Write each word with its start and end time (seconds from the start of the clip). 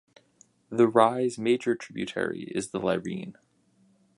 The 0.71 0.87
Rye's 0.87 1.37
major 1.37 1.75
tributary 1.75 2.45
is 2.55 2.71
the 2.71 2.79
Lyreen. 2.79 3.35